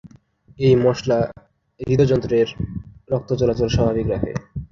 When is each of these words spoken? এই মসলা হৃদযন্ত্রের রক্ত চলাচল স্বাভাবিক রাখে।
এই 0.59 0.75
মসলা 0.85 1.17
হৃদযন্ত্রের 1.79 2.47
রক্ত 3.11 3.29
চলাচল 3.41 3.67
স্বাভাবিক 3.67 4.05
রাখে। 4.09 4.31